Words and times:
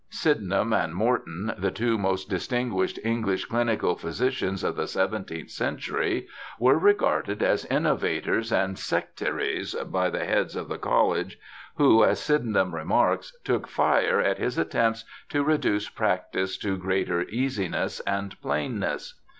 Sydenham 0.09 0.73
and 0.73 0.95
Morton, 0.95 1.53
the 1.59 1.69
two 1.69 1.95
most 1.95 2.27
distinguished 2.27 2.97
English 3.03 3.45
clinical 3.45 3.95
physicians 3.95 4.63
of 4.63 4.75
the 4.75 4.87
seventeenth 4.87 5.51
century, 5.51 6.27
were 6.57 6.79
regarded 6.79 7.43
as 7.43 7.65
innovators 7.65 8.51
and 8.51 8.79
'sectaries' 8.79 9.75
by 9.75 10.09
the 10.09 10.25
heads 10.25 10.55
of 10.55 10.69
the 10.69 10.79
College, 10.79 11.37
who, 11.75 12.03
as 12.03 12.19
Sydenham 12.19 12.73
remarks, 12.73 13.37
took 13.43 13.67
fire 13.67 14.19
at 14.19 14.39
his 14.39 14.57
attempts 14.57 15.05
to 15.29 15.43
reduce 15.43 15.87
practice 15.87 16.57
to 16.57 16.77
greater 16.77 17.21
easiness 17.21 17.99
and 17.99 18.41
plainness. 18.41 19.21